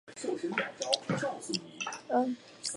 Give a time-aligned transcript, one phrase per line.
[0.07, 0.55] 魏萨普失去了
[1.05, 1.91] 大学教职并逃离巴
[2.21, 2.35] 伐利亚。